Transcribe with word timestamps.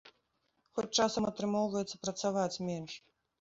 Хоць 0.79 0.89
часам 1.03 1.27
атрымоўваецца 1.31 2.01
працаваць 2.07 2.61
менш. 2.71 2.99